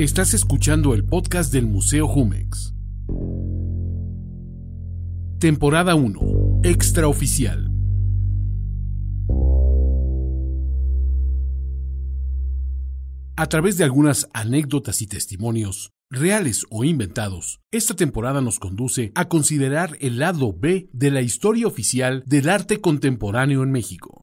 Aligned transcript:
Estás 0.00 0.32
escuchando 0.32 0.94
el 0.94 1.04
podcast 1.04 1.52
del 1.52 1.66
Museo 1.66 2.08
Jumex. 2.08 2.72
Temporada 5.38 5.94
1. 5.94 6.62
Extraoficial. 6.64 7.70
A 13.36 13.46
través 13.50 13.76
de 13.76 13.84
algunas 13.84 14.26
anécdotas 14.32 15.02
y 15.02 15.06
testimonios, 15.06 15.92
reales 16.08 16.64
o 16.70 16.84
inventados, 16.84 17.60
esta 17.70 17.94
temporada 17.94 18.40
nos 18.40 18.58
conduce 18.58 19.12
a 19.14 19.28
considerar 19.28 19.98
el 20.00 20.18
lado 20.18 20.54
B 20.58 20.88
de 20.94 21.10
la 21.10 21.20
historia 21.20 21.66
oficial 21.66 22.22
del 22.24 22.48
arte 22.48 22.80
contemporáneo 22.80 23.62
en 23.62 23.70
México. 23.70 24.22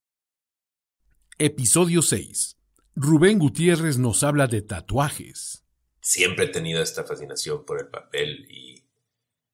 Episodio 1.37 2.01
6. 2.01 2.57
Rubén 2.95 3.37
Gutiérrez 3.37 3.99
nos 3.99 4.23
habla 4.23 4.47
de 4.47 4.63
tatuajes. 4.63 5.66
Siempre 6.07 6.45
he 6.45 6.47
tenido 6.47 6.81
esta 6.81 7.03
fascinación 7.03 7.65
por 7.65 7.81
el 7.81 7.89
papel 7.89 8.49
y 8.49 8.81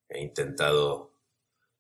he 0.07 0.21
intentado 0.21 1.11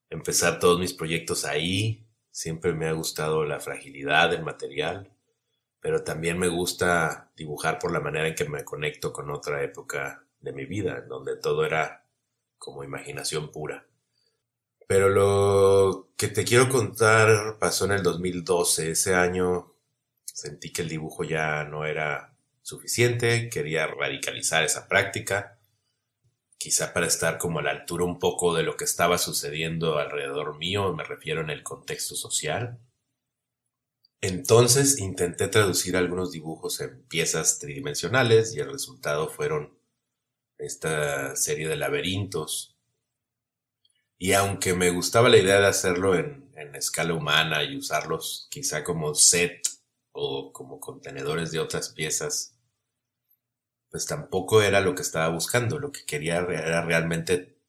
empezar 0.09 0.59
todos 0.59 0.79
mis 0.79 0.93
proyectos 0.93 1.45
ahí. 1.45 2.07
Siempre 2.31 2.73
me 2.73 2.87
ha 2.87 2.93
gustado 2.93 3.45
la 3.45 3.59
fragilidad 3.59 4.31
del 4.31 4.41
material, 4.41 5.11
pero 5.79 6.03
también 6.03 6.39
me 6.39 6.47
gusta 6.47 7.29
dibujar 7.37 7.77
por 7.77 7.91
la 7.91 7.99
manera 7.99 8.27
en 8.27 8.33
que 8.33 8.49
me 8.49 8.63
conecto 8.63 9.13
con 9.13 9.29
otra 9.29 9.61
época 9.61 10.25
de 10.39 10.53
mi 10.53 10.65
vida, 10.65 11.01
donde 11.01 11.37
todo 11.37 11.63
era 11.63 12.07
como 12.57 12.83
imaginación 12.83 13.51
pura. 13.51 13.85
Pero 14.87 15.07
lo 15.07 16.09
que 16.17 16.29
te 16.29 16.43
quiero 16.43 16.67
contar 16.67 17.59
pasó 17.59 17.85
en 17.85 17.91
el 17.91 18.01
2012. 18.01 18.89
Ese 18.89 19.13
año 19.13 19.75
sentí 20.25 20.73
que 20.73 20.81
el 20.81 20.89
dibujo 20.89 21.23
ya 21.23 21.63
no 21.63 21.85
era 21.85 22.32
suficiente, 22.63 23.49
quería 23.49 23.85
radicalizar 23.85 24.63
esa 24.63 24.87
práctica, 24.87 25.59
quizá 26.57 26.93
para 26.93 27.07
estar 27.07 27.37
como 27.37 27.59
a 27.59 27.61
la 27.61 27.71
altura 27.71 28.05
un 28.05 28.17
poco 28.17 28.55
de 28.55 28.63
lo 28.63 28.77
que 28.77 28.85
estaba 28.85 29.17
sucediendo 29.17 29.99
alrededor 29.99 30.57
mío, 30.57 30.93
me 30.95 31.03
refiero 31.03 31.41
en 31.41 31.49
el 31.49 31.61
contexto 31.61 32.15
social. 32.15 32.79
Entonces 34.21 34.99
intenté 34.99 35.49
traducir 35.49 35.97
algunos 35.97 36.31
dibujos 36.31 36.79
en 36.79 37.03
piezas 37.03 37.59
tridimensionales 37.59 38.55
y 38.55 38.61
el 38.61 38.71
resultado 38.71 39.27
fueron 39.29 39.77
esta 40.57 41.35
serie 41.35 41.67
de 41.67 41.75
laberintos. 41.75 42.77
Y 44.17 44.31
aunque 44.31 44.73
me 44.73 44.91
gustaba 44.91 45.27
la 45.27 45.37
idea 45.37 45.59
de 45.59 45.67
hacerlo 45.67 46.15
en, 46.15 46.41
escala 46.75 47.13
humana 47.13 47.63
y 47.63 47.75
usarlos 47.75 48.47
quizá 48.49 48.83
como 48.85 49.13
set 49.13 49.67
o 50.13 50.53
como 50.53 50.79
contenedores 50.79 51.51
de 51.51 51.59
otras 51.59 51.89
piezas, 51.89 52.52
pues 53.93 54.07
tampoco 54.07 54.63
era 54.63 54.81
lo 54.81 54.95
que 54.95 55.03
estaba 55.03 55.29
buscando. 55.29 55.77
Lo 55.77 55.91
que 55.91 56.03
quería 56.03 56.39
era 56.39 56.81
realmente 56.81 57.59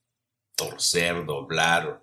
torcer, 0.57 1.27
doblar 1.27 2.03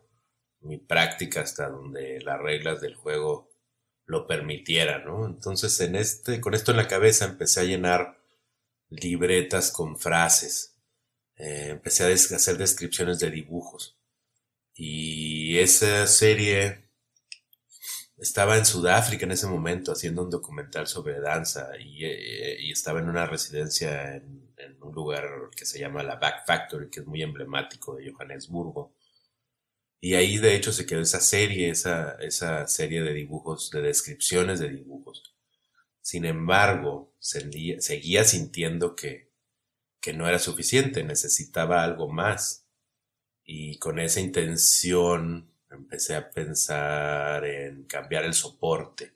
mi 0.60 0.78
práctica 0.78 1.42
hasta 1.42 1.68
donde 1.70 2.22
las 2.22 2.40
reglas 2.40 2.82
del 2.82 2.94
juego 2.94 3.50
lo 4.06 4.28
permitieran, 4.28 5.06
¿no? 5.06 5.26
Entonces, 5.26 5.80
en 5.82 5.96
este, 5.96 6.40
con 6.40 6.54
esto 6.54 6.70
en 6.70 6.78
la 6.78 6.88
cabeza 6.88 7.26
empecé 7.26 7.62
a 7.62 7.64
llenar 7.64 8.20
libretas 8.90 9.72
con 9.72 9.98
frases 9.98 10.72
eh, 11.42 11.70
empecé 11.72 12.04
a 12.04 12.14
hacer 12.14 12.58
descripciones 12.58 13.18
de 13.18 13.32
dibujos. 13.32 13.98
Y 14.76 15.58
esa 15.58 16.06
serie 16.06 16.91
estaba 18.22 18.56
en 18.56 18.66
Sudáfrica 18.68 19.26
en 19.26 19.32
ese 19.32 19.48
momento 19.48 19.92
haciendo 19.92 20.22
un 20.22 20.30
documental 20.30 20.86
sobre 20.86 21.20
danza 21.20 21.72
y, 21.80 22.06
eh, 22.06 22.72
estaba 22.72 23.00
en 23.00 23.10
una 23.10 23.26
residencia 23.26 24.16
en, 24.16 24.40
un 24.80 24.94
lugar 24.94 25.26
que 25.56 25.66
se 25.66 25.80
llama 25.80 26.04
la 26.04 26.16
Back 26.16 26.46
Factory, 26.46 26.90
que 26.90 27.02
es 27.02 27.06
muy 27.06 27.22
emblemático 27.22 27.96
de 27.96 28.12
Johannesburgo. 28.12 28.94
Y 30.00 30.16
ahí 30.16 30.38
de 30.38 30.56
hecho 30.56 30.72
se 30.72 30.86
quedó 30.86 31.02
esa 31.02 31.20
serie, 31.20 31.70
esa, 31.70 32.14
esa 32.20 32.68
serie 32.68 33.02
de 33.02 33.14
dibujos, 33.14 33.70
de 33.72 33.82
descripciones 33.82 34.60
de 34.60 34.70
dibujos. 34.70 35.36
Sin 36.02 36.26
embargo, 36.26 37.14
seguía 37.20 38.24
sintiendo 38.24 38.96
que, 38.96 39.32
que 40.00 40.14
no 40.14 40.28
era 40.28 40.40
suficiente, 40.40 41.04
necesitaba 41.04 41.84
algo 41.84 42.08
más. 42.10 42.68
Y 43.44 43.78
con 43.80 44.00
esa 44.00 44.20
intención 44.20 45.51
empecé 45.72 46.16
a 46.16 46.30
pensar 46.30 47.46
en 47.46 47.84
cambiar 47.84 48.26
el 48.26 48.34
soporte 48.34 49.14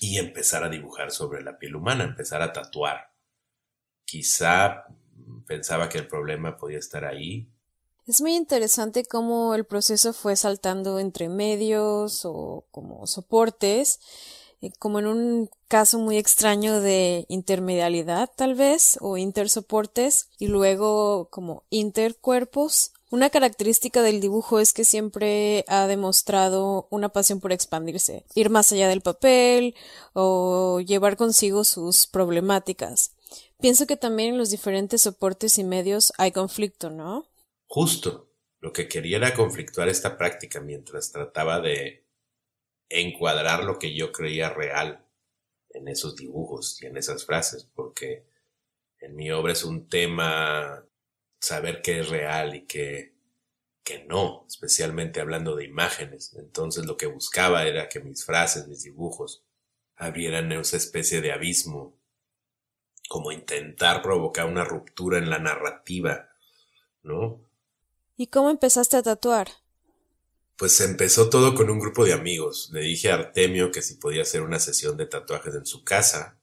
y 0.00 0.18
empezar 0.18 0.64
a 0.64 0.68
dibujar 0.68 1.10
sobre 1.10 1.42
la 1.42 1.58
piel 1.58 1.76
humana, 1.76 2.04
empezar 2.04 2.42
a 2.42 2.52
tatuar. 2.52 3.12
Quizá 4.04 4.84
pensaba 5.46 5.88
que 5.88 5.98
el 5.98 6.08
problema 6.08 6.56
podía 6.56 6.78
estar 6.78 7.04
ahí. 7.04 7.48
Es 8.06 8.20
muy 8.20 8.34
interesante 8.34 9.04
cómo 9.04 9.54
el 9.54 9.64
proceso 9.64 10.12
fue 10.12 10.36
saltando 10.36 10.98
entre 10.98 11.28
medios 11.28 12.22
o 12.24 12.66
como 12.70 13.06
soportes 13.06 14.00
eh, 14.64 14.72
como 14.78 14.98
en 14.98 15.06
un 15.06 15.50
caso 15.68 15.98
muy 15.98 16.16
extraño 16.16 16.80
de 16.80 17.26
intermedialidad 17.28 18.30
tal 18.34 18.54
vez 18.54 18.96
o 19.02 19.18
intersoportes 19.18 20.30
y 20.38 20.46
luego 20.46 21.28
como 21.30 21.64
intercuerpos. 21.68 22.93
Una 23.14 23.30
característica 23.30 24.02
del 24.02 24.20
dibujo 24.20 24.58
es 24.58 24.72
que 24.72 24.84
siempre 24.84 25.64
ha 25.68 25.86
demostrado 25.86 26.88
una 26.90 27.10
pasión 27.10 27.38
por 27.38 27.52
expandirse, 27.52 28.24
ir 28.34 28.50
más 28.50 28.72
allá 28.72 28.88
del 28.88 29.02
papel 29.02 29.76
o 30.14 30.80
llevar 30.80 31.16
consigo 31.16 31.62
sus 31.62 32.08
problemáticas. 32.08 33.14
Pienso 33.60 33.86
que 33.86 33.96
también 33.96 34.30
en 34.30 34.38
los 34.38 34.50
diferentes 34.50 35.02
soportes 35.02 35.58
y 35.58 35.62
medios 35.62 36.12
hay 36.18 36.32
conflicto, 36.32 36.90
¿no? 36.90 37.30
Justo. 37.68 38.32
Lo 38.58 38.72
que 38.72 38.88
quería 38.88 39.18
era 39.18 39.32
conflictuar 39.32 39.88
esta 39.88 40.18
práctica 40.18 40.60
mientras 40.60 41.12
trataba 41.12 41.60
de 41.60 42.04
encuadrar 42.88 43.62
lo 43.62 43.78
que 43.78 43.94
yo 43.94 44.10
creía 44.10 44.50
real 44.50 45.06
en 45.70 45.86
esos 45.86 46.16
dibujos 46.16 46.82
y 46.82 46.86
en 46.86 46.96
esas 46.96 47.24
frases, 47.24 47.64
porque 47.76 48.26
en 48.98 49.14
mi 49.14 49.30
obra 49.30 49.52
es 49.52 49.62
un 49.62 49.88
tema 49.88 50.84
saber 51.44 51.82
qué 51.82 52.00
es 52.00 52.08
real 52.08 52.54
y 52.54 52.66
qué, 52.66 53.14
que 53.82 54.04
no, 54.04 54.46
especialmente 54.48 55.20
hablando 55.20 55.54
de 55.54 55.64
imágenes. 55.64 56.34
Entonces 56.38 56.86
lo 56.86 56.96
que 56.96 57.06
buscaba 57.06 57.66
era 57.66 57.88
que 57.88 58.00
mis 58.00 58.24
frases, 58.24 58.66
mis 58.66 58.82
dibujos, 58.82 59.44
abrieran 59.96 60.50
esa 60.52 60.76
especie 60.76 61.20
de 61.20 61.32
abismo, 61.32 61.96
como 63.08 63.30
intentar 63.30 64.02
provocar 64.02 64.46
una 64.46 64.64
ruptura 64.64 65.18
en 65.18 65.28
la 65.28 65.38
narrativa, 65.38 66.30
¿no? 67.02 67.40
¿Y 68.16 68.28
cómo 68.28 68.48
empezaste 68.50 68.96
a 68.96 69.02
tatuar? 69.02 69.48
Pues 70.56 70.80
empezó 70.80 71.28
todo 71.28 71.54
con 71.54 71.68
un 71.68 71.78
grupo 71.78 72.04
de 72.04 72.14
amigos. 72.14 72.70
Le 72.72 72.80
dije 72.80 73.10
a 73.10 73.14
Artemio 73.14 73.70
que 73.70 73.82
si 73.82 73.96
podía 73.96 74.22
hacer 74.22 74.40
una 74.40 74.60
sesión 74.60 74.96
de 74.96 75.06
tatuajes 75.06 75.54
en 75.54 75.66
su 75.66 75.84
casa. 75.84 76.38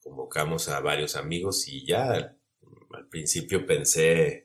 Convocamos 0.00 0.68
a 0.68 0.80
varios 0.80 1.16
amigos 1.16 1.66
y 1.66 1.84
ya 1.86 2.12
al 2.12 3.08
principio 3.08 3.66
pensé 3.66 4.43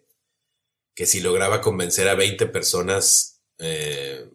que 0.99 1.05
si 1.05 1.21
lograba 1.21 1.61
convencer 1.61 2.09
a 2.09 2.15
20 2.15 2.47
personas 2.47 3.41
eh, 3.57 4.29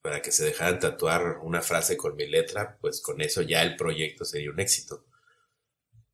para 0.00 0.22
que 0.22 0.30
se 0.30 0.44
dejaran 0.44 0.78
tatuar 0.78 1.38
una 1.42 1.60
frase 1.60 1.96
con 1.96 2.14
mi 2.14 2.28
letra, 2.28 2.78
pues 2.80 3.00
con 3.00 3.20
eso 3.20 3.42
ya 3.42 3.64
el 3.64 3.74
proyecto 3.74 4.24
sería 4.24 4.52
un 4.52 4.60
éxito. 4.60 5.06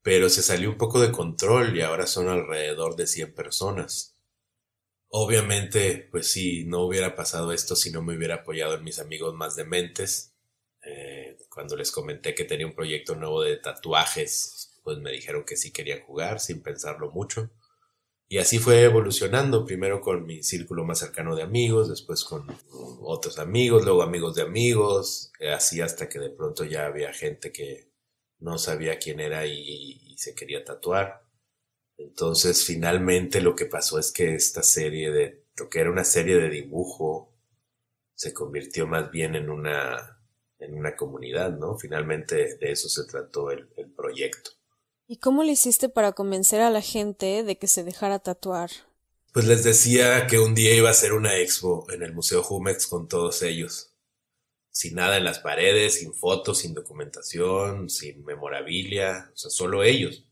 Pero 0.01 0.31
se 0.31 0.41
salió 0.41 0.71
un 0.71 0.79
poco 0.79 1.03
de 1.03 1.13
control 1.13 1.77
y 1.77 1.83
ahora 1.83 2.07
son 2.07 2.31
alrededor 2.31 2.97
de 2.97 3.07
100 3.07 3.35
personas. 3.35 4.19
Obviamente, 5.09 6.09
pues 6.11 6.29
sí, 6.29 6.65
no 6.65 6.87
hubiera 6.87 7.15
pasado 7.15 7.53
esto 7.53 7.77
si 7.77 7.91
no 7.91 8.01
me 8.01 8.17
hubiera 8.17 8.37
apoyado 8.37 8.77
en 8.77 8.85
mis 8.85 9.01
amigos 9.01 9.35
más 9.35 9.55
dementes. 9.55 10.33
Eh, 10.83 11.37
cuando 11.51 11.77
les 11.77 11.93
comenté 11.93 12.35
que 12.35 12.45
tenía 12.45 12.67
un 12.67 12.75
proyecto 12.75 13.17
nuevo 13.17 13.43
de 13.43 13.59
tatuajes, 13.59 14.81
pues 14.83 14.97
me 14.97 15.13
dijeron 15.13 15.45
que 15.45 15.59
sí 15.59 15.75
querían 15.75 16.01
jugar 16.01 16.41
sin 16.41 16.63
pensarlo 16.63 17.11
mucho. 17.11 17.51
Y 18.29 18.39
así 18.39 18.59
fue 18.59 18.83
evolucionando, 18.83 19.65
primero 19.65 20.01
con 20.01 20.27
mi 20.27 20.43
círculo 20.43 20.85
más 20.85 20.99
cercano 20.99 21.37
de 21.37 21.43
amigos, 21.43 21.89
después 21.89 22.25
con 22.25 22.47
otros 23.03 23.39
amigos, 23.39 23.85
luego 23.85 24.03
amigos 24.03 24.35
de 24.35 24.43
amigos, 24.43 25.31
así 25.55 25.81
hasta 25.81 26.09
que 26.09 26.19
de 26.19 26.31
pronto 26.31 26.65
ya 26.65 26.87
había 26.87 27.13
gente 27.13 27.53
que 27.53 27.91
no 28.41 28.59
sabía 28.59 28.99
quién 28.99 29.21
era 29.21 29.47
y 29.47 30.15
se 30.17 30.35
quería 30.35 30.65
tatuar. 30.65 31.25
Entonces, 31.97 32.65
finalmente 32.65 33.41
lo 33.41 33.55
que 33.55 33.67
pasó 33.67 33.99
es 33.99 34.13
que 34.13 34.35
esta 34.35 34.63
serie 34.63 35.11
de, 35.13 35.45
lo 35.57 35.69
que 35.69 35.81
era 35.81 35.91
una 35.91 36.05
serie 36.05 36.37
de 36.37 36.51
dibujo, 36.51 37.33
se 38.15 38.33
convirtió 38.33 38.87
más 38.87 39.11
bien 39.11 39.35
en 39.35 39.51
una, 39.51 40.21
en 40.59 40.75
una 40.75 40.97
comunidad, 40.97 41.53
¿no? 41.57 41.77
Finalmente 41.79 42.57
de 42.57 42.71
eso 42.73 42.89
se 42.89 43.05
trató 43.05 43.51
el, 43.51 43.69
el 43.77 43.91
proyecto. 43.93 44.51
¿Y 45.07 45.19
cómo 45.19 45.43
le 45.43 45.53
hiciste 45.53 45.89
para 45.89 46.13
convencer 46.13 46.61
a 46.61 46.71
la 46.71 46.81
gente 46.81 47.43
de 47.43 47.59
que 47.59 47.67
se 47.67 47.85
dejara 47.85 48.19
tatuar? 48.19 48.71
Pues 49.33 49.47
les 49.47 49.65
decía 49.65 50.27
que 50.27 50.39
un 50.39 50.55
día 50.55 50.75
iba 50.75 50.91
a 50.91 50.95
ser 50.95 51.13
una 51.13 51.37
expo 51.37 51.87
en 51.91 52.03
el 52.03 52.13
Museo 52.13 52.43
Jumex 52.43 52.87
con 52.87 53.09
todos 53.09 53.43
ellos. 53.43 53.93
Sin 54.71 54.95
nada 54.95 55.17
en 55.17 55.25
las 55.25 55.41
paredes, 55.41 56.01
sin 56.01 56.15
fotos, 56.15 56.59
sin 56.59 56.75
documentación, 56.75 57.91
sin 57.91 58.25
memorabilia, 58.25 59.31
o 59.33 59.37
sea, 59.37 59.51
solo 59.51 59.83
ellos 59.85 60.25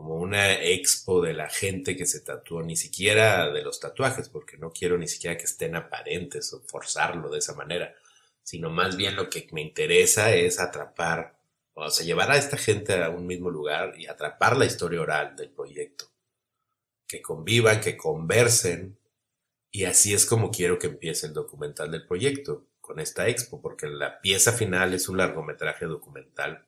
como 0.00 0.14
una 0.14 0.54
expo 0.54 1.20
de 1.20 1.34
la 1.34 1.50
gente 1.50 1.94
que 1.94 2.06
se 2.06 2.20
tatuó, 2.20 2.62
ni 2.62 2.74
siquiera 2.74 3.50
de 3.50 3.62
los 3.62 3.80
tatuajes, 3.80 4.30
porque 4.30 4.56
no 4.56 4.72
quiero 4.72 4.96
ni 4.96 5.06
siquiera 5.06 5.36
que 5.36 5.44
estén 5.44 5.76
aparentes 5.76 6.54
o 6.54 6.62
forzarlo 6.62 7.28
de 7.28 7.38
esa 7.38 7.54
manera, 7.54 7.94
sino 8.42 8.70
más 8.70 8.96
bien 8.96 9.14
lo 9.14 9.28
que 9.28 9.46
me 9.52 9.60
interesa 9.60 10.34
es 10.34 10.58
atrapar, 10.58 11.38
o 11.74 11.90
sea, 11.90 12.04
llevar 12.04 12.30
a 12.30 12.36
esta 12.36 12.56
gente 12.56 13.02
a 13.02 13.10
un 13.10 13.26
mismo 13.26 13.50
lugar 13.50 13.98
y 13.98 14.06
atrapar 14.06 14.56
la 14.56 14.66
historia 14.66 15.00
oral 15.00 15.36
del 15.36 15.50
proyecto. 15.50 16.06
Que 17.06 17.22
convivan, 17.22 17.80
que 17.80 17.96
conversen, 17.96 18.98
y 19.70 19.84
así 19.84 20.12
es 20.12 20.26
como 20.26 20.50
quiero 20.50 20.78
que 20.78 20.88
empiece 20.88 21.26
el 21.26 21.32
documental 21.32 21.90
del 21.90 22.06
proyecto, 22.06 22.66
con 22.80 22.98
esta 22.98 23.28
expo, 23.28 23.62
porque 23.62 23.86
la 23.86 24.20
pieza 24.20 24.52
final 24.52 24.94
es 24.94 25.08
un 25.08 25.16
largometraje 25.16 25.86
documental 25.86 26.66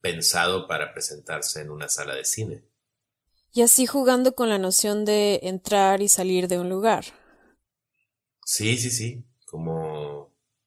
pensado 0.00 0.68
para 0.68 0.92
presentarse 0.92 1.62
en 1.62 1.70
una 1.70 1.88
sala 1.88 2.14
de 2.14 2.26
cine. 2.26 2.64
Y 3.50 3.62
así 3.62 3.86
jugando 3.86 4.34
con 4.34 4.50
la 4.50 4.58
noción 4.58 5.04
de 5.06 5.40
entrar 5.44 6.02
y 6.02 6.08
salir 6.08 6.48
de 6.48 6.58
un 6.58 6.68
lugar. 6.68 7.04
Sí, 8.44 8.76
sí, 8.76 8.90
sí, 8.90 9.24
como 9.46 10.13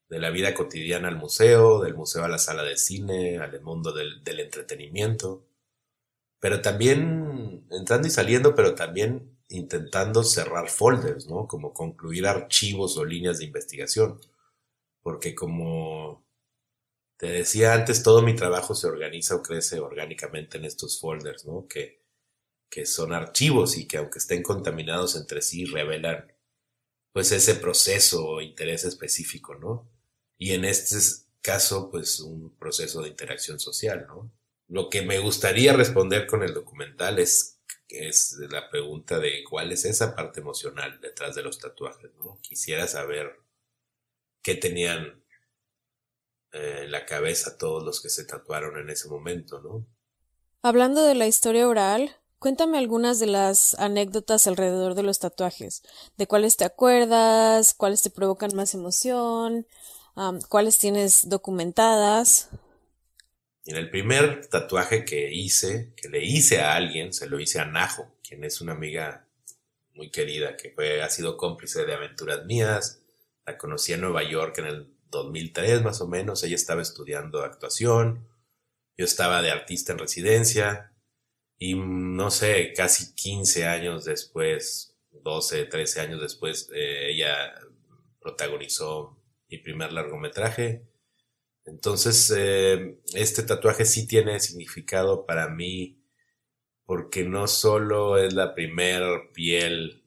de 0.10 0.20
la 0.20 0.30
vida 0.30 0.54
cotidiana 0.54 1.08
al 1.10 1.18
museo, 1.18 1.82
del 1.82 1.96
museo 1.96 2.24
a 2.24 2.30
la 2.30 2.38
sala 2.38 2.64
de 2.64 2.78
cine, 2.78 3.40
al 3.40 3.60
mundo 3.62 3.92
del, 3.92 4.24
del 4.24 4.40
entretenimiento, 4.40 5.46
pero 6.40 6.62
también 6.62 7.66
entrando 7.72 8.08
y 8.08 8.12
saliendo, 8.12 8.56
pero 8.56 8.76
también 8.76 9.38
intentando 9.50 10.24
cerrar 10.24 10.70
folders, 10.70 11.28
¿no? 11.28 11.48
Como 11.48 11.74
concluir 11.74 12.28
archivos 12.28 12.98
o 12.98 13.06
líneas 13.06 13.40
de 13.40 13.46
investigación, 13.46 14.20
porque 15.02 15.36
como 15.36 16.26
te 17.18 17.28
decía 17.28 17.74
antes, 17.74 18.04
todo 18.04 18.22
mi 18.22 18.36
trabajo 18.36 18.76
se 18.76 18.88
organiza 18.88 19.36
o 19.36 19.42
crece 19.42 19.80
orgánicamente 19.80 20.58
en 20.58 20.66
estos 20.66 21.00
folders, 21.00 21.46
¿no? 21.46 21.68
Que, 21.68 22.04
que 22.70 22.86
son 22.86 23.14
archivos 23.14 23.78
y 23.78 23.88
que 23.88 23.98
aunque 23.98 24.20
estén 24.20 24.44
contaminados 24.44 25.16
entre 25.16 25.42
sí, 25.42 25.66
revelan 25.66 26.32
pues 27.14 27.32
ese 27.32 27.56
proceso 27.56 28.28
o 28.28 28.42
interés 28.42 28.84
específico, 28.84 29.56
¿no? 29.56 29.90
Y 30.38 30.54
en 30.54 30.66
este 30.66 30.98
caso, 31.42 31.90
pues 31.90 32.20
un 32.20 32.56
proceso 32.58 33.02
de 33.02 33.10
interacción 33.10 33.60
social, 33.60 34.06
¿no? 34.08 34.32
Lo 34.68 34.90
que 34.90 35.02
me 35.02 35.20
gustaría 35.20 35.74
responder 35.74 36.28
con 36.28 36.44
el 36.44 36.54
documental 36.54 37.20
es, 37.20 37.62
es 37.88 38.38
la 38.50 38.70
pregunta 38.70 39.18
de 39.20 39.44
cuál 39.50 39.72
es 39.72 39.86
esa 39.86 40.16
parte 40.16 40.42
emocional 40.42 41.00
detrás 41.02 41.36
de 41.36 41.44
los 41.44 41.58
tatuajes, 41.58 42.12
¿no? 42.16 42.40
Quisiera 42.42 42.88
saber 42.88 43.40
qué 44.42 44.56
tenían 44.56 45.24
eh, 46.52 46.86
la 46.88 47.06
cabeza 47.06 47.58
todos 47.58 47.84
los 47.84 48.02
que 48.02 48.10
se 48.10 48.26
tatuaron 48.26 48.78
en 48.78 48.90
ese 48.90 49.08
momento, 49.10 49.62
¿no? 49.62 49.86
Hablando 50.62 51.04
de 51.04 51.16
la 51.16 51.28
historia 51.28 51.68
oral, 51.68 52.16
cuéntame 52.40 52.78
algunas 52.78 53.20
de 53.20 53.28
las 53.28 53.74
anécdotas 53.76 54.48
alrededor 54.48 54.96
de 54.96 55.04
los 55.04 55.20
tatuajes. 55.20 55.84
¿De 56.18 56.28
cuáles 56.28 56.58
te 56.58 56.66
acuerdas? 56.66 57.74
¿Cuáles 57.74 58.02
te 58.02 58.10
provocan 58.10 58.56
más 58.56 58.74
emoción? 58.74 59.68
¿Cuáles 60.50 60.80
tienes 60.80 61.30
documentadas? 61.30 62.50
En 63.66 63.76
el 63.76 63.92
primer 63.92 64.48
tatuaje 64.48 65.06
que 65.06 65.32
hice, 65.32 65.94
que 65.96 66.10
le 66.10 66.24
hice 66.24 66.62
a 66.62 66.76
alguien, 66.76 67.14
se 67.14 67.28
lo 67.28 67.40
hice 67.40 67.60
a 67.60 67.66
Najo, 67.66 68.16
quien 68.28 68.44
es 68.44 68.60
una 68.60 68.72
amiga 68.72 69.28
muy 69.94 70.10
querida 70.10 70.58
que 70.58 70.72
fue, 70.72 71.04
ha 71.04 71.10
sido 71.10 71.38
cómplice 71.38 71.86
de 71.86 71.94
aventuras 71.94 72.46
mías. 72.46 73.04
La 73.46 73.58
conocí 73.58 73.94
en 73.94 74.02
Nueva 74.02 74.24
York 74.24 74.58
en 74.58 74.66
el 74.66 74.98
2003 75.12 75.84
más 75.84 76.02
o 76.02 76.08
menos, 76.08 76.44
ella 76.44 76.56
estaba 76.56 76.82
estudiando 76.82 77.44
actuación, 77.44 78.28
yo 78.98 79.06
estaba 79.06 79.42
de 79.42 79.52
artista 79.52 79.94
en 79.94 80.00
residencia 80.00 80.94
y 81.60 81.76
no 81.76 82.32
sé, 82.32 82.74
casi 82.76 83.14
15 83.14 83.68
años 83.68 84.06
después, 84.06 84.96
12, 85.12 85.66
13 85.66 86.02
años 86.02 86.22
después, 86.22 86.70
eh, 86.74 87.12
ella 87.12 87.54
protagonizó 88.20 89.17
mi 89.50 89.58
primer 89.58 89.94
largometraje. 89.94 90.84
Entonces, 91.66 92.34
eh, 92.36 93.00
este 93.14 93.44
tatuaje 93.44 93.86
sí 93.86 94.08
tiene 94.08 94.40
significado 94.40 95.26
para 95.26 95.50
mí 95.50 96.02
porque 96.86 97.24
no 97.26 97.48
solo 97.48 98.18
es 98.18 98.34
la 98.34 98.56
primer 98.56 99.32
piel 99.34 100.06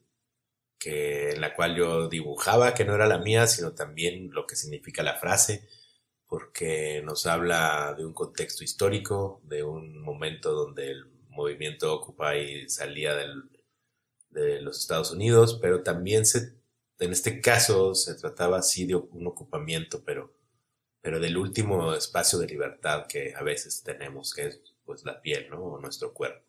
que, 0.79 1.31
en 1.31 1.41
la 1.41 1.53
cual 1.55 1.75
yo 1.75 2.09
dibujaba, 2.09 2.73
que 2.73 2.85
no 2.85 2.95
era 2.95 3.05
la 3.05 3.19
mía, 3.19 3.45
sino 3.45 3.73
también 3.73 4.31
lo 4.31 4.47
que 4.47 4.55
significa 4.55 5.03
la 5.03 5.19
frase, 5.19 5.67
porque 6.27 7.03
nos 7.05 7.27
habla 7.27 7.93
de 7.95 8.05
un 8.05 8.13
contexto 8.13 8.63
histórico, 8.63 9.41
de 9.43 9.63
un 9.63 10.01
momento 10.01 10.53
donde 10.53 10.89
el 10.89 11.05
movimiento 11.29 11.93
Occupy 11.93 12.67
salía 12.67 13.15
de 14.29 14.61
los 14.61 14.79
Estados 14.79 15.11
Unidos, 15.11 15.59
pero 15.61 15.83
también 15.83 16.25
se, 16.25 16.60
en 17.01 17.11
este 17.11 17.41
caso 17.41 17.95
se 17.95 18.13
trataba 18.15 18.59
así 18.59 18.85
de 18.85 18.95
un 18.95 19.25
ocupamiento, 19.25 20.03
pero, 20.05 20.33
pero 21.01 21.19
del 21.19 21.35
último 21.35 21.95
espacio 21.95 22.37
de 22.37 22.47
libertad 22.47 23.07
que 23.07 23.33
a 23.35 23.41
veces 23.41 23.81
tenemos, 23.83 24.33
que 24.33 24.47
es 24.47 24.61
pues 24.85 25.03
la 25.03 25.19
piel, 25.19 25.49
¿no? 25.49 25.63
O 25.63 25.79
nuestro 25.79 26.13
cuerpo. 26.13 26.45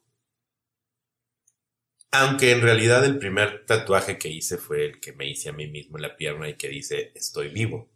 Aunque 2.11 2.53
en 2.53 2.61
realidad 2.61 3.03
el 3.07 3.19
primer 3.19 3.65
tatuaje 3.65 4.19
que 4.19 4.29
hice 4.29 4.59
fue 4.59 4.85
el 4.85 5.01
que 5.01 5.15
me 5.15 5.27
hice 5.27 5.49
a 5.49 5.55
mí 5.55 5.67
mismo 5.67 5.97
en 5.97 6.03
la 6.03 6.17
pierna 6.17 6.47
y 6.51 6.55
que 6.55 6.69
dice 6.69 7.13
estoy 7.15 7.49
vivo. 7.49 7.89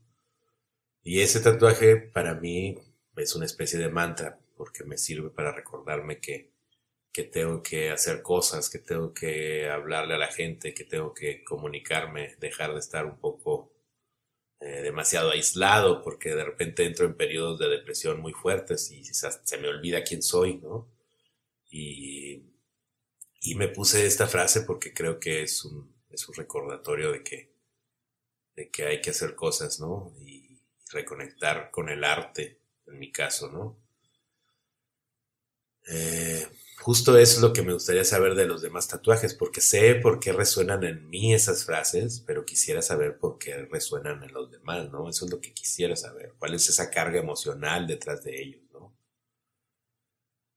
Y 1.03 1.21
ese 1.21 1.41
tatuaje 1.41 1.97
para 1.97 2.35
mí 2.35 2.79
es 3.17 3.35
una 3.35 3.45
especie 3.45 3.79
de 3.79 3.91
mantra 3.91 4.41
porque 4.57 4.85
me 4.85 4.97
sirve 4.97 5.29
para 5.29 5.53
recordarme 5.53 6.21
que, 6.21 6.51
que 7.17 7.25
tengo 7.25 7.63
que 7.63 7.91
hacer 7.91 8.23
cosas, 8.23 8.69
que 8.69 8.79
tengo 8.79 9.15
que 9.15 9.71
hablarle 9.71 10.15
a 10.15 10.19
la 10.19 10.33
gente, 10.33 10.75
que 10.75 10.85
tengo 10.85 11.15
que 11.15 11.43
comunicarme, 11.45 12.37
dejar 12.41 12.75
de 12.75 12.81
estar 12.81 13.07
un 13.07 13.19
poco 13.19 13.73
eh, 14.61 14.83
demasiado 14.83 15.31
aislado 15.31 16.03
porque 16.03 16.35
de 16.35 16.45
repente 16.45 16.85
entro 16.85 17.07
en 17.07 17.17
periodos 17.17 17.59
de 17.59 17.69
depresión 17.69 18.21
muy 18.21 18.33
fuertes 18.35 18.91
y 18.91 19.03
se 19.05 19.59
me 19.59 19.69
olvida 19.69 20.05
quién 20.05 20.23
soy, 20.23 20.59
¿no? 20.59 20.91
Y 21.71 22.57
y 23.47 23.55
me 23.55 23.69
puse 23.69 24.05
esta 24.05 24.27
frase 24.27 24.63
porque 24.63 24.93
creo 24.93 25.21
que 25.21 25.43
es 25.43 25.65
un, 25.65 25.95
es 26.11 26.29
un 26.29 26.35
recordatorio 26.35 27.13
de 27.13 27.23
que, 27.23 27.53
de 28.57 28.71
que 28.71 28.87
hay 28.87 29.01
que 29.01 29.11
hacer 29.11 29.37
cosas, 29.37 29.79
¿no? 29.79 30.13
Y 30.19 30.61
reconectar 30.91 31.71
con 31.71 31.89
el 31.89 32.03
arte, 32.03 32.61
en 32.89 32.99
mi 32.99 33.13
caso, 33.13 33.49
¿no? 33.53 33.79
Eh, 35.87 36.49
justo 36.81 37.17
eso 37.19 37.37
es 37.37 37.43
lo 37.43 37.53
que 37.53 37.63
me 37.63 37.73
gustaría 37.73 38.05
saber 38.05 38.35
de 38.35 38.47
los 38.47 38.63
demás 38.63 38.89
tatuajes, 38.89 39.35
porque 39.35 39.61
sé 39.61 39.97
por 39.97 40.21
qué 40.21 40.33
resuenan 40.33 40.85
en 40.85 41.09
mí 41.09 41.35
esas 41.35 41.65
frases, 41.65 42.23
pero 42.27 42.45
quisiera 42.45 42.83
saber 42.83 43.19
por 43.19 43.39
qué 43.39 43.57
resuenan 43.71 44.23
en 44.23 44.33
los 44.33 44.51
demás, 44.51 44.91
¿no? 44.91 45.09
Eso 45.09 45.25
es 45.25 45.31
lo 45.31 45.41
que 45.41 45.53
quisiera 45.53 45.97
saber, 45.97 46.35
cuál 46.39 46.55
es 46.55 46.69
esa 46.69 46.91
carga 46.91 47.19
emocional 47.19 47.87
detrás 47.87 48.23
de 48.25 48.41
ellos. 48.41 48.67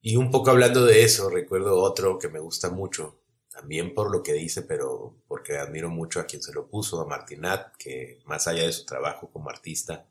Y 0.02 0.16
un 0.16 0.32
poco 0.32 0.50
hablando 0.52 0.86
de 0.86 1.04
eso, 1.04 1.30
recuerdo 1.30 1.82
otro 1.82 2.18
que 2.20 2.30
me 2.30 2.40
gusta 2.40 2.70
mucho, 2.70 3.20
también 3.50 3.94
por 3.94 4.12
lo 4.12 4.24
que 4.24 4.34
dice, 4.34 4.62
pero 4.62 5.18
porque 5.28 5.58
admiro 5.58 5.90
mucho 5.90 6.20
a 6.20 6.26
quien 6.26 6.42
se 6.42 6.54
lo 6.54 6.68
puso, 6.70 7.02
a 7.02 7.06
Martinat, 7.06 7.76
que 7.78 8.22
más 8.26 8.48
allá 8.48 8.64
de 8.64 8.72
su 8.72 8.86
trabajo 8.86 9.30
como 9.32 9.50
artista, 9.50 10.08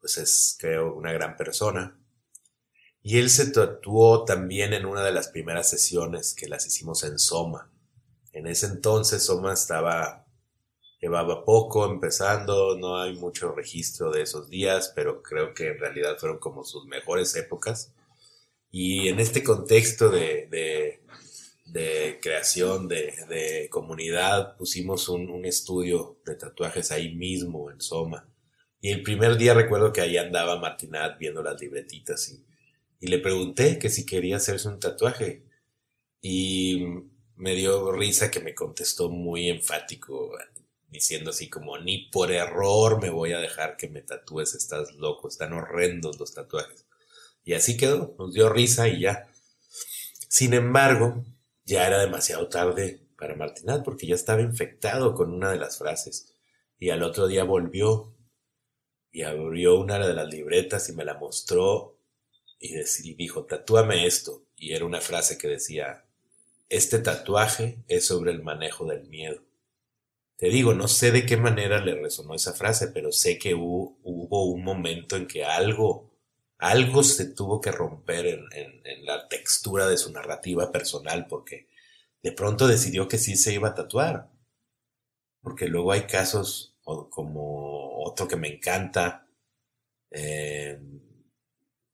pues 0.00 0.18
es, 0.18 0.56
creo, 0.58 0.94
una 0.94 1.12
gran 1.12 1.36
persona. 1.36 1.96
Y 3.02 3.18
él 3.18 3.30
se 3.30 3.50
tatuó 3.50 4.24
también 4.24 4.72
en 4.72 4.84
una 4.84 5.04
de 5.04 5.12
las 5.12 5.28
primeras 5.28 5.70
sesiones 5.70 6.34
que 6.34 6.48
las 6.48 6.66
hicimos 6.66 7.02
en 7.04 7.18
Soma. 7.18 7.70
En 8.32 8.46
ese 8.46 8.66
entonces 8.66 9.24
Soma 9.24 9.52
estaba, 9.54 10.26
llevaba 11.00 11.44
poco 11.44 11.86
empezando, 11.86 12.76
no 12.76 13.00
hay 13.00 13.16
mucho 13.16 13.52
registro 13.52 14.10
de 14.10 14.22
esos 14.22 14.50
días, 14.50 14.92
pero 14.94 15.22
creo 15.22 15.54
que 15.54 15.68
en 15.68 15.78
realidad 15.78 16.18
fueron 16.18 16.38
como 16.38 16.64
sus 16.64 16.84
mejores 16.86 17.34
épocas 17.36 17.92
y 18.70 19.08
en 19.08 19.18
este 19.18 19.42
contexto 19.42 20.10
de, 20.10 21.00
creación, 22.20 22.88
de, 22.88 23.68
comunidad, 23.70 24.56
pusimos 24.56 25.08
un, 25.08 25.44
estudio 25.44 26.18
de 26.24 26.36
tatuajes 26.36 26.92
ahí 26.92 27.14
mismo 27.14 27.70
en 27.70 27.80
Soma. 27.80 28.28
Y 28.80 28.92
el 28.92 29.02
primer 29.02 29.36
día 29.36 29.54
recuerdo 29.54 29.92
que 29.92 30.00
ahí 30.00 30.16
andaba 30.16 30.58
Martinat 30.58 31.18
viendo 31.18 31.42
las 31.42 31.60
libretitas 31.60 32.28
y, 32.30 32.44
y 33.00 33.06
le 33.08 33.18
pregunté 33.18 33.78
que 33.78 33.88
si 33.88 34.04
quería 34.04 34.36
hacerse 34.36 34.68
un 34.68 34.78
tatuaje. 34.78 35.46
Y 36.20 36.84
me 37.34 37.54
dio 37.54 37.90
risa 37.92 38.30
que 38.30 38.40
me 38.40 38.54
contestó 38.54 39.08
muy 39.08 39.48
enfático, 39.48 40.32
diciendo 40.88 41.30
así 41.30 41.48
como, 41.48 41.78
ni 41.78 42.10
por 42.10 42.30
error 42.30 43.00
me 43.00 43.08
voy 43.08 43.32
a 43.32 43.38
dejar 43.38 43.78
que 43.78 43.88
me 43.88 44.02
tatúes, 44.02 44.54
estás 44.54 44.92
loco, 44.96 45.28
están 45.28 45.54
horrendos 45.54 46.20
los 46.20 46.34
tatuajes. 46.34 46.86
Y 47.42 47.54
así 47.54 47.78
quedó, 47.78 48.14
nos 48.18 48.34
dio 48.34 48.50
risa 48.50 48.86
y 48.88 49.00
ya. 49.00 49.26
Sin 50.28 50.52
embargo, 50.52 51.24
ya 51.64 51.86
era 51.86 51.98
demasiado 52.00 52.48
tarde 52.48 53.08
para 53.16 53.34
Martinat 53.34 53.82
porque 53.82 54.06
ya 54.06 54.14
estaba 54.14 54.42
infectado 54.42 55.14
con 55.14 55.32
una 55.32 55.50
de 55.50 55.58
las 55.58 55.78
frases. 55.78 56.34
Y 56.78 56.90
al 56.90 57.02
otro 57.02 57.26
día 57.26 57.44
volvió 57.44 58.14
y 59.10 59.22
abrió 59.22 59.80
una 59.80 59.98
de 59.98 60.14
las 60.14 60.28
libretas 60.28 60.88
y 60.90 60.92
me 60.92 61.04
la 61.04 61.14
mostró 61.14 61.99
y, 62.60 63.14
dijo, 63.14 63.44
tatúame 63.44 64.06
esto. 64.06 64.44
Y 64.56 64.74
era 64.74 64.84
una 64.84 65.00
frase 65.00 65.38
que 65.38 65.48
decía, 65.48 66.04
este 66.68 66.98
tatuaje 66.98 67.78
es 67.88 68.06
sobre 68.06 68.30
el 68.30 68.42
manejo 68.42 68.84
del 68.86 69.08
miedo. 69.08 69.42
Te 70.36 70.48
digo, 70.48 70.74
no 70.74 70.88
sé 70.88 71.10
de 71.10 71.26
qué 71.26 71.36
manera 71.36 71.80
le 71.80 71.94
resonó 71.94 72.34
esa 72.34 72.52
frase, 72.52 72.88
pero 72.88 73.12
sé 73.12 73.38
que 73.38 73.54
hubo, 73.54 73.96
un 74.02 74.62
momento 74.62 75.16
en 75.16 75.26
que 75.26 75.44
algo, 75.44 76.10
algo 76.58 77.02
se 77.02 77.26
tuvo 77.26 77.60
que 77.60 77.72
romper 77.72 78.26
en, 78.26 78.46
en 78.52 79.04
la 79.04 79.28
textura 79.28 79.86
de 79.88 79.98
su 79.98 80.12
narrativa 80.12 80.70
personal, 80.70 81.26
porque 81.26 81.68
de 82.22 82.32
pronto 82.32 82.68
decidió 82.68 83.08
que 83.08 83.18
sí 83.18 83.36
se 83.36 83.52
iba 83.52 83.68
a 83.68 83.74
tatuar. 83.74 84.30
Porque 85.42 85.66
luego 85.66 85.92
hay 85.92 86.02
casos 86.02 86.76
como 86.84 88.02
otro 88.02 88.26
que 88.28 88.36
me 88.36 88.48
encanta, 88.48 89.26
eh, 90.10 90.78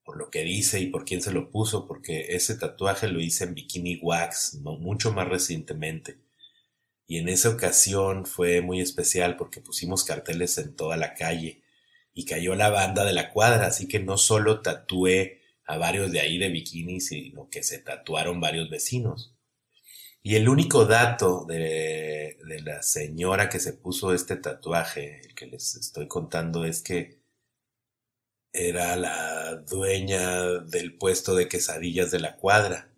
por 0.07 0.17
lo 0.17 0.31
que 0.31 0.45
dice 0.45 0.79
y 0.79 0.87
por 0.87 1.05
quién 1.05 1.21
se 1.21 1.33
lo 1.33 1.51
puso, 1.51 1.85
porque 1.89 2.37
ese 2.37 2.55
tatuaje 2.55 3.09
lo 3.09 3.21
hice 3.21 3.43
en 3.43 3.55
Bikini 3.55 3.99
Wax, 4.01 4.55
mucho 4.63 5.13
más 5.13 5.29
recientemente. 5.29 6.21
Y 7.09 7.19
en 7.19 7.29
esa 7.29 7.51
ocasión 7.51 8.25
fue 8.25 8.61
muy 8.61 8.81
especial 8.81 9.37
porque 9.37 9.61
pusimos 9.61 10.05
carteles 10.05 10.59
en 10.59 10.77
toda 10.77 10.97
la 10.97 11.15
calle 11.15 11.65
y 12.15 12.25
cayó 12.25 12.55
la 12.55 12.71
banda 12.71 13.05
de 13.05 13.13
la 13.13 13.33
cuadra, 13.33 13.67
así 13.67 13.89
que 13.89 13.99
no 13.99 14.17
solo 14.17 14.63
tatué 14.63 15.43
a 15.67 15.77
varios 15.77 16.13
de 16.13 16.21
ahí 16.21 16.39
de 16.39 16.51
bikini, 16.51 17.01
sino 17.01 17.51
que 17.51 17.65
se 17.65 17.79
tatuaron 17.79 18.41
varios 18.41 18.71
vecinos. 18.71 19.35
Y 20.23 20.37
el 20.37 20.49
único 20.49 20.87
dato 20.87 21.45
de, 21.47 22.39
de, 22.47 22.61
la 22.63 22.83
señora 22.83 23.49
que 23.49 23.59
se 23.59 23.73
puso 23.73 24.15
este 24.15 24.37
tatuaje, 24.37 25.21
el 25.27 25.35
que 25.35 25.47
les 25.47 25.75
estoy 25.75 26.07
contando, 26.07 26.65
es 26.65 26.81
que 26.83 27.21
era 28.53 28.97
la 28.97 29.36
dueña 29.55 30.43
del 30.61 30.97
puesto 30.97 31.35
de 31.35 31.49
quesadillas 31.49 32.11
de 32.11 32.21
la 32.21 32.37
cuadra. 32.37 32.91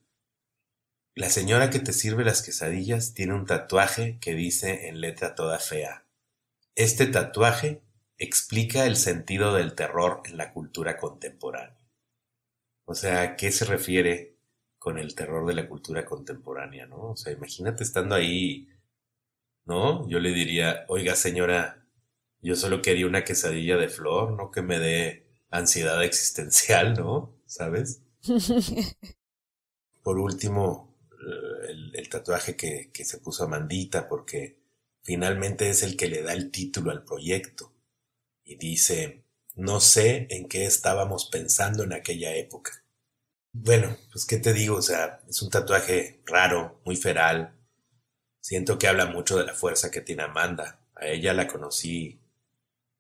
La 1.15 1.31
señora 1.31 1.71
que 1.71 1.81
te 1.81 1.93
sirve 1.93 2.25
las 2.25 2.43
quesadillas 2.43 3.13
tiene 3.13 3.35
un 3.35 3.45
tatuaje 3.45 4.19
que 4.21 4.35
dice 4.35 4.89
en 4.89 5.01
letra 5.01 5.35
toda 5.35 5.59
fea. 5.59 6.07
Este 6.75 7.07
tatuaje 7.07 7.83
explica 8.19 8.87
el 8.87 8.97
sentido 8.97 9.55
del 9.55 9.75
terror 9.75 10.23
en 10.27 10.37
la 10.37 10.53
cultura 10.53 10.97
contemporánea. 10.97 11.79
O 12.85 12.95
sea, 12.95 13.23
¿a 13.23 13.37
qué 13.37 13.53
se 13.53 13.65
refiere 13.65 14.37
con 14.79 14.99
el 14.99 15.15
terror 15.15 15.47
de 15.47 15.55
la 15.55 15.69
cultura 15.69 16.05
contemporánea, 16.05 16.87
¿no? 16.87 17.11
O 17.11 17.17
sea, 17.17 17.33
imagínate 17.33 17.83
estando 17.83 18.15
ahí, 18.15 18.69
¿no? 19.65 20.09
Yo 20.09 20.21
le 20.21 20.33
diría, 20.33 20.85
oiga 20.89 21.15
señora, 21.17 21.85
yo 22.41 22.55
solo 22.57 22.81
quería 22.81 23.07
una 23.07 23.25
quesadilla 23.25 23.77
de 23.77 23.89
flor, 23.89 24.33
no 24.33 24.51
que 24.51 24.63
me 24.63 24.79
dé 24.79 25.28
ansiedad 25.51 26.03
existencial, 26.05 26.95
¿no? 26.95 27.35
¿Sabes? 27.47 28.03
Por 30.03 30.19
último, 30.19 30.97
eh, 31.13 31.73
el, 31.95 32.09
tatuaje 32.09 32.57
que, 32.57 32.91
que 32.93 33.05
se 33.05 33.19
puso 33.19 33.45
Amandita, 33.45 34.09
porque 34.09 34.59
finalmente 35.03 35.69
es 35.69 35.83
el 35.83 35.97
que 35.97 36.09
le 36.09 36.23
da 36.23 36.33
el 36.33 36.51
título 36.51 36.91
al 36.91 37.05
proyecto. 37.05 37.73
Y 38.45 38.57
dice, 38.57 39.25
no 39.55 39.81
sé 39.81 40.27
en 40.31 40.49
qué 40.49 40.65
estábamos 40.65 41.27
pensando 41.27 41.83
en 41.85 41.93
aquella 41.93 42.35
época 42.35 42.83
bueno, 43.53 43.97
pues 44.13 44.25
qué 44.27 44.39
te 44.39 44.53
digo, 44.53 44.77
o 44.77 44.83
sea, 44.83 45.21
es 45.29 45.43
un 45.43 45.51
tatuaje 45.51 46.21
raro, 46.27 46.81
muy 46.85 46.97
feral. 46.97 47.55
Siento 48.41 48.79
que 48.79 48.89
habla 48.89 49.07
mucho 49.07 49.37
de 49.39 49.45
la 49.45 49.55
fuerza 49.55 49.91
que 49.91 50.01
tiene 50.01 50.23
Amanda. 50.23 50.81
A 50.95 51.07
ella 51.07 51.35
la 51.35 51.47
conocí 51.47 52.21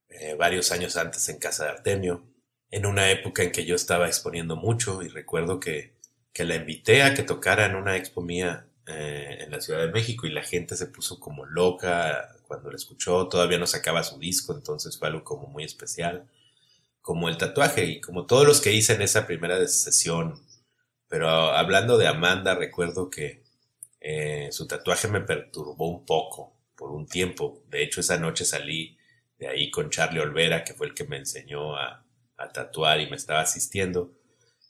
eh, 0.08 0.34
varios 0.34 0.72
años 0.72 0.96
antes 0.96 1.28
en 1.28 1.38
casa 1.38 1.64
de 1.64 1.70
Artemio, 1.70 2.24
en 2.70 2.86
una 2.86 3.10
época 3.10 3.42
en 3.42 3.52
que 3.52 3.64
yo 3.64 3.74
estaba 3.74 4.06
exponiendo 4.06 4.56
mucho 4.56 5.02
y 5.02 5.08
recuerdo 5.08 5.60
que, 5.60 5.94
que 6.32 6.44
la 6.44 6.56
invité 6.56 7.02
a 7.02 7.14
que 7.14 7.22
tocara 7.22 7.66
en 7.66 7.74
una 7.74 7.96
expo 7.96 8.20
mía 8.22 8.66
eh, 8.86 9.38
en 9.40 9.50
la 9.50 9.60
Ciudad 9.60 9.80
de 9.80 9.92
México 9.92 10.26
y 10.26 10.30
la 10.30 10.42
gente 10.42 10.76
se 10.76 10.86
puso 10.86 11.18
como 11.20 11.44
loca 11.46 12.36
cuando 12.46 12.70
la 12.70 12.76
escuchó, 12.76 13.28
todavía 13.28 13.58
no 13.58 13.66
sacaba 13.66 14.02
su 14.02 14.18
disco, 14.18 14.54
entonces 14.54 14.98
fue 14.98 15.08
algo 15.08 15.24
como 15.24 15.46
muy 15.48 15.64
especial 15.64 16.28
como 17.08 17.30
el 17.30 17.38
tatuaje 17.38 17.86
y 17.86 18.00
como 18.02 18.26
todos 18.26 18.46
los 18.46 18.60
que 18.60 18.74
hice 18.74 18.92
en 18.92 19.00
esa 19.00 19.26
primera 19.26 19.66
sesión. 19.66 20.44
Pero 21.08 21.30
hablando 21.30 21.96
de 21.96 22.06
Amanda, 22.06 22.54
recuerdo 22.54 23.08
que 23.08 23.42
eh, 23.98 24.48
su 24.52 24.66
tatuaje 24.66 25.08
me 25.08 25.22
perturbó 25.22 25.88
un 25.88 26.04
poco 26.04 26.52
por 26.76 26.90
un 26.90 27.06
tiempo. 27.06 27.62
De 27.70 27.82
hecho, 27.82 28.02
esa 28.02 28.18
noche 28.18 28.44
salí 28.44 28.98
de 29.38 29.48
ahí 29.48 29.70
con 29.70 29.88
Charlie 29.88 30.20
Olvera, 30.20 30.64
que 30.64 30.74
fue 30.74 30.86
el 30.86 30.92
que 30.92 31.04
me 31.04 31.16
enseñó 31.16 31.76
a, 31.76 32.04
a 32.38 32.48
tatuar 32.48 33.00
y 33.00 33.10
me 33.10 33.16
estaba 33.16 33.40
asistiendo. 33.40 34.12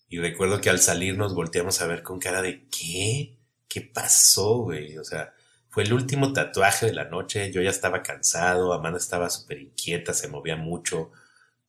Y 0.09 0.19
recuerdo 0.19 0.61
que 0.61 0.71
al 0.71 0.81
salir 0.81 1.17
nos 1.17 1.35
volteamos 1.35 1.81
a 1.81 1.87
ver 1.87 2.03
con 2.03 2.19
cara 2.19 2.43
de 2.43 2.67
¿qué? 2.69 3.39
¿Qué 3.69 3.83
pasó, 3.83 4.59
güey? 4.59 4.99
O 4.99 5.05
sea, 5.05 5.35
fue 5.69 5.85
el 5.85 5.93
último 5.93 6.33
tatuaje 6.33 6.87
de 6.87 6.95
la 6.95 7.05
noche. 7.05 7.53
Yo 7.53 7.63
ya 7.63 7.71
estaba 7.71 8.03
cansado, 8.03 8.73
Amanda 8.73 8.99
estaba 8.99 9.31
súper 9.31 9.61
inquieta, 9.61 10.15
se 10.15 10.29
movía 10.29 10.57
mucho 10.57 11.13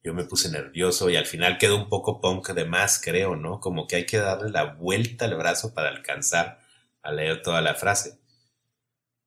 yo 0.04 0.14
me 0.14 0.24
puse 0.24 0.50
nervioso 0.50 1.10
y 1.10 1.18
al 1.18 1.26
final 1.26 1.58
quedó 1.58 1.76
un 1.76 1.90
poco 1.90 2.22
punk 2.22 2.50
de 2.52 2.66
más, 2.66 3.02
creo, 3.04 3.36
¿no? 3.36 3.60
Como 3.60 3.86
que 3.88 3.98
hay 3.98 4.06
que 4.06 4.18
darle 4.18 4.50
la 4.50 4.64
vuelta 4.64 5.26
al 5.26 5.36
brazo 5.36 5.74
para 5.74 5.90
alcanzar 5.90 6.60
a 7.02 7.12
leer 7.12 7.42
toda 7.42 7.62
la 7.62 7.76
frase. 7.76 8.18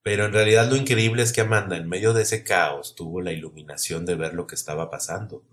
Pero 0.03 0.25
en 0.25 0.33
realidad 0.33 0.69
lo 0.69 0.77
increíble 0.77 1.23
es 1.23 1.33
que 1.33 1.43
Amanda, 1.43 1.77
en 1.77 1.89
medio 1.89 2.13
de 2.15 2.23
ese 2.23 2.43
caos, 2.43 2.95
tuvo 2.97 3.21
la 3.21 3.33
iluminación 3.33 4.07
de 4.07 4.15
ver 4.15 4.35
lo 4.35 4.47
que 4.47 4.55
estaba 4.55 4.91
pasando, 4.91 5.45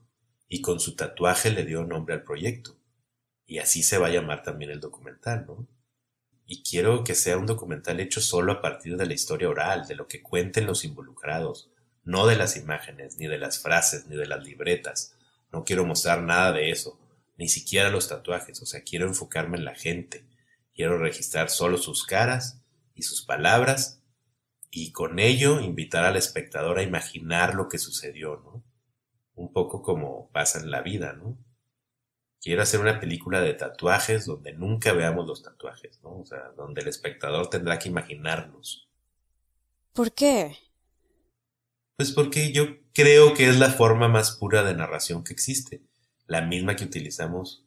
y 0.50 0.62
con 0.62 0.80
su 0.80 0.96
tatuaje 0.96 1.52
le 1.52 1.64
dio 1.64 1.86
nombre 1.86 2.16
al 2.16 2.24
proyecto. 2.24 2.76
Y 3.46 3.60
así 3.60 3.84
se 3.84 3.98
va 4.00 4.08
a 4.08 4.12
llamar 4.12 4.44
también 4.44 4.72
el 4.72 4.80
documental, 4.80 5.46
¿no? 5.48 5.68
Y 6.46 6.64
quiero 6.64 7.04
que 7.04 7.14
sea 7.14 7.38
un 7.38 7.46
documental 7.46 8.00
hecho 8.00 8.20
solo 8.20 8.52
a 8.52 8.62
partir 8.62 8.98
de 8.98 9.06
la 9.06 9.14
historia 9.14 9.48
oral, 9.48 9.88
de 9.88 9.96
lo 9.96 10.08
que 10.08 10.24
cuenten 10.24 10.66
los 10.66 10.84
involucrados, 10.84 11.70
no 12.04 12.26
de 12.26 12.36
las 12.36 12.58
imágenes, 12.58 13.18
ni 13.18 13.28
de 13.28 13.38
las 13.38 13.60
frases, 13.60 14.08
ni 14.08 14.16
de 14.16 14.26
las 14.26 14.44
libretas. 14.44 15.16
No 15.52 15.64
quiero 15.64 15.86
mostrar 15.86 16.24
nada 16.24 16.52
de 16.52 16.72
eso, 16.72 17.00
ni 17.38 17.48
siquiera 17.48 17.90
los 17.90 18.10
tatuajes, 18.10 18.62
o 18.64 18.66
sea, 18.66 18.82
quiero 18.82 19.08
enfocarme 19.08 19.58
en 19.58 19.66
la 19.66 19.76
gente. 19.76 20.26
Quiero 20.74 20.98
registrar 20.98 21.50
solo 21.50 21.78
sus 21.78 22.06
caras 22.06 22.62
y 22.96 23.04
sus 23.04 23.24
palabras 23.24 24.02
y 24.72 24.92
con 24.92 25.20
ello 25.20 25.60
invitar 25.60 26.06
al 26.06 26.18
espectador 26.18 26.80
a 26.80 26.84
imaginar 26.84 27.54
lo 27.54 27.70
que 27.70 27.78
sucedió, 27.78 28.42
¿no? 28.44 28.64
Un 29.40 29.54
poco 29.54 29.82
como 29.82 30.30
pasa 30.34 30.60
en 30.60 30.70
la 30.70 30.82
vida, 30.82 31.14
¿no? 31.14 31.38
Quiero 32.42 32.62
hacer 32.62 32.82
una 32.82 33.00
película 33.00 33.40
de 33.40 33.54
tatuajes 33.54 34.26
donde 34.26 34.52
nunca 34.52 34.92
veamos 34.92 35.26
los 35.26 35.44
tatuajes, 35.44 36.02
¿no? 36.04 36.20
O 36.20 36.26
sea, 36.26 36.52
donde 36.58 36.82
el 36.82 36.90
espectador 36.90 37.50
tendrá 37.50 37.80
que 37.80 37.88
imaginarlos. 37.88 38.90
¿Por 39.94 40.12
qué? 40.12 40.58
Pues 41.96 42.12
porque 42.12 42.52
yo 42.52 42.66
creo 42.94 43.34
que 43.34 43.48
es 43.48 43.58
la 43.58 43.72
forma 43.72 44.10
más 44.10 44.32
pura 44.32 44.64
de 44.64 44.74
narración 44.74 45.24
que 45.24 45.32
existe, 45.32 45.84
la 46.28 46.42
misma 46.42 46.76
que 46.76 46.84
utilizamos 46.84 47.66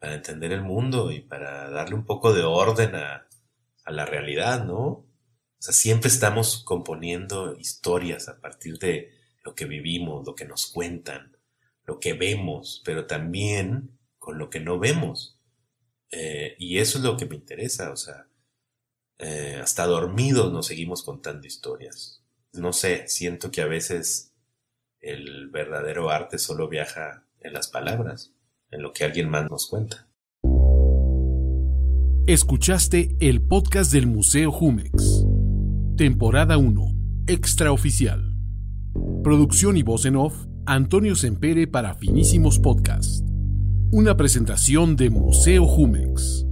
para 0.00 0.14
entender 0.14 0.50
el 0.50 0.62
mundo 0.62 1.12
y 1.12 1.20
para 1.20 1.70
darle 1.70 1.94
un 1.94 2.04
poco 2.04 2.32
de 2.32 2.42
orden 2.42 2.96
a, 2.96 3.28
la 3.86 4.06
realidad, 4.06 4.64
¿no? 4.64 4.80
O 4.86 5.06
sea, 5.58 5.72
siempre 5.74 6.08
estamos 6.08 6.64
componiendo 6.64 7.56
historias 7.56 8.28
a 8.28 8.40
partir 8.40 8.78
de 8.78 9.19
lo 9.50 9.54
que 9.54 9.66
vivimos, 9.66 10.26
lo 10.26 10.34
que 10.34 10.44
nos 10.44 10.66
cuentan, 10.66 11.36
lo 11.84 12.00
que 12.00 12.14
vemos, 12.14 12.82
pero 12.84 13.06
también 13.06 13.98
con 14.18 14.38
lo 14.38 14.50
que 14.50 14.60
no 14.60 14.78
vemos. 14.78 15.38
Eh, 16.10 16.56
y 16.58 16.78
eso 16.78 16.98
es 16.98 17.04
lo 17.04 17.16
que 17.16 17.26
me 17.26 17.36
interesa, 17.36 17.92
o 17.92 17.96
sea, 17.96 18.26
eh, 19.18 19.60
hasta 19.62 19.86
dormidos 19.86 20.52
nos 20.52 20.66
seguimos 20.66 21.02
contando 21.02 21.46
historias 21.46 22.20
no 22.52 22.72
sé, 22.72 23.04
siento 23.06 23.50
que 23.50 23.62
a 23.62 23.66
veces 23.66 24.32
el 25.00 25.48
verdadero 25.50 26.10
arte 26.10 26.38
solo 26.38 26.68
viaja 26.68 27.24
en 27.40 27.52
las 27.52 27.68
palabras, 27.68 28.32
en 28.70 28.82
lo 28.82 28.92
que 28.92 29.04
alguien 29.04 29.28
más 29.28 29.50
nos 29.50 29.66
cuenta. 29.68 30.08
Escuchaste 32.26 33.16
el 33.20 33.42
podcast 33.42 33.92
del 33.92 34.06
Museo 34.06 34.52
Jumex. 34.52 35.24
Temporada 35.96 36.58
1. 36.58 36.94
Extraoficial. 37.26 38.29
Producción 39.22 39.76
y 39.76 39.82
voz 39.82 40.04
en 40.06 40.16
off, 40.16 40.34
Antonio 40.66 41.14
Sempere 41.14 41.66
para 41.66 41.94
Finísimos 41.94 42.58
Podcast. 42.58 43.24
Una 43.92 44.16
presentación 44.16 44.96
de 44.96 45.10
Museo 45.10 45.66
Jumex. 45.66 46.49